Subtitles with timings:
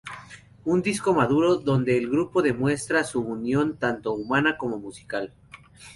[0.65, 5.31] Un disco maduro, donde el grupo demuestra su unión, tanto humana como musical.